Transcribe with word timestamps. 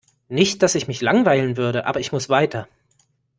Nicht 0.29 0.63
dass 0.63 0.73
ich 0.73 0.87
mich 0.87 1.01
langweilen 1.01 1.57
würde, 1.57 1.85
aber 1.85 1.99
ich 1.99 2.11
muss 2.11 2.27
weiter. 2.27 2.67